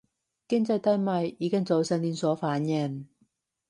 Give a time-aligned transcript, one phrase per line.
[0.47, 3.07] 經濟低迷已經造成連鎖反應